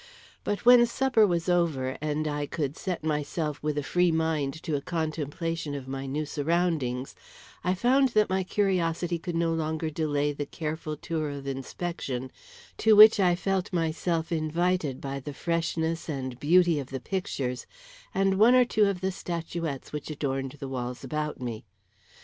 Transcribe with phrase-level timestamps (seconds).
[0.43, 4.75] But when supper was over, and I could set myself with a free mind to
[4.75, 7.13] a contemplation of my new surroundings,
[7.63, 12.31] I found that my curiosity could no longer delay the careful tour of inspection
[12.79, 17.67] to which I felt myself invited by the freshness and beauty of the pictures,
[18.11, 21.63] and one or two of the statuettes which adorned the walls about me.